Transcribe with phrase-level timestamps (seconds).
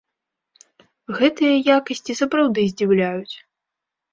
[1.17, 3.35] Гэтыя якасці сапраўды здзіўляюць.